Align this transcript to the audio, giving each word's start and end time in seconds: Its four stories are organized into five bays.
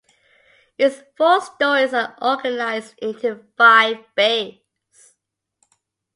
Its 0.79 1.03
four 1.15 1.39
stories 1.41 1.93
are 1.93 2.17
organized 2.19 2.95
into 2.97 3.45
five 3.55 3.97
bays. 4.15 4.57